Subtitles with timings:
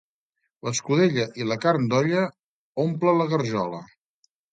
[0.67, 2.23] L'escudella i la carn d'olla
[2.85, 3.83] omple la garjola.